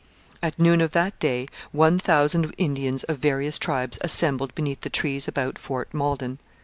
[0.41, 5.27] At noon of that day one thousand Indians of various tribes assembled beneath the trees
[5.27, 6.39] about Fort Malden.